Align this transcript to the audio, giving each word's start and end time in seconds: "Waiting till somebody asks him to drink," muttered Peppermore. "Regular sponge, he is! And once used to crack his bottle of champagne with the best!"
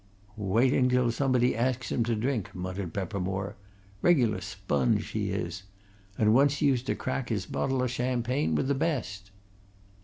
"Waiting 0.35 0.89
till 0.89 1.11
somebody 1.11 1.55
asks 1.55 1.91
him 1.91 2.03
to 2.05 2.15
drink," 2.15 2.55
muttered 2.55 2.91
Peppermore. 2.91 3.55
"Regular 4.01 4.41
sponge, 4.41 5.09
he 5.09 5.29
is! 5.29 5.61
And 6.17 6.33
once 6.33 6.59
used 6.59 6.87
to 6.87 6.95
crack 6.95 7.29
his 7.29 7.45
bottle 7.45 7.83
of 7.83 7.91
champagne 7.91 8.55
with 8.55 8.67
the 8.67 8.73
best!" 8.73 9.29